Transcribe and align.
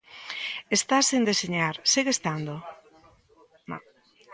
Está 0.77 0.97
sen 1.09 1.21
deseñar, 1.29 1.75
segue 1.91 2.11
estando. 2.13 2.53